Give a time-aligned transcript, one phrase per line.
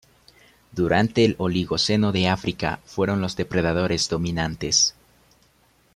[0.71, 4.95] Durante el Oligoceno de África, fueron los depredadores dominantes.